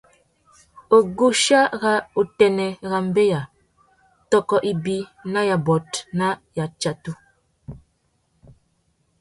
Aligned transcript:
Wuguchia 0.91 1.61
râ 1.81 1.93
utênê 2.19 2.67
râ 2.89 2.97
mbeya 3.07 3.41
tôkô 4.29 4.55
ibi 4.71 4.97
na 5.31 5.41
yôbôt 5.49 5.85
na 6.17 6.27
yatsatu. 6.57 7.11